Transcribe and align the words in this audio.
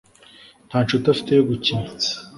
Nta 0.67 0.77
nshuti 0.85 1.05
afite 1.13 1.31
yo 1.33 1.43
gukina 1.49 1.87